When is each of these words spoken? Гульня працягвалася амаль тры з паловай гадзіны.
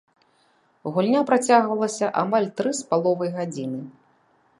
Гульня 0.95 1.19
працягвалася 1.29 2.09
амаль 2.21 2.47
тры 2.61 2.73
з 2.79 2.87
паловай 2.95 3.29
гадзіны. 3.37 3.79